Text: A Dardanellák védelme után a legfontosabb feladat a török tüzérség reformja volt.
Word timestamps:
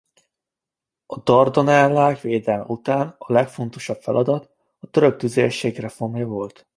A 1.05 1.19
Dardanellák 1.19 2.21
védelme 2.21 2.63
után 2.63 3.15
a 3.17 3.31
legfontosabb 3.33 4.01
feladat 4.01 4.49
a 4.79 4.87
török 4.89 5.15
tüzérség 5.17 5.75
reformja 5.77 6.25
volt. 6.27 6.67